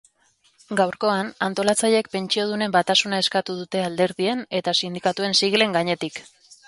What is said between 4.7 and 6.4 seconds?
sindikatuen siglen gainetik.